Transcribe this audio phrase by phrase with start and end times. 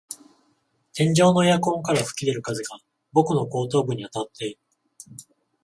[0.95, 2.79] 天井のエアコンから吹き出る風が
[3.11, 4.57] 僕の後頭部にあたって、